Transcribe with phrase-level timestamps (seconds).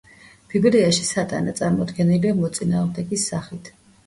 [0.53, 3.73] ბიბლიაში სატანა წარმოდგენილია მოწინააღმდეგის სახით.